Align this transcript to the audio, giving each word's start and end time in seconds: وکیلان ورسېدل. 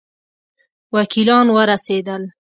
وکیلان 0.95 1.47
ورسېدل. 1.55 2.23